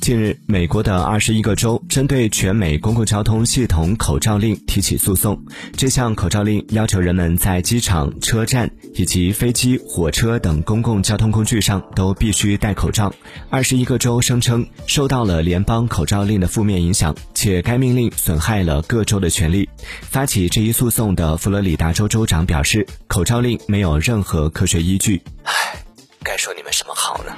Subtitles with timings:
[0.00, 5.38] 近日，美国的二十一个州针对全美公共交通系统口罩令提起诉讼。
[5.76, 13.12] 这项口罩令要求人们在机场、车站以及飞机、火车等公共交通工具上都必须戴口罩。
[13.50, 19.68] 二十一个州声称受到了联邦口罩令的负面影响，且该命令损害了各州的权利。
[20.00, 25.22] 发起这一诉讼的佛罗里达州州长表示，口罩令没有任何科学依据。
[25.42, 25.52] 唉，
[26.22, 27.36] 该说你们什么好呢？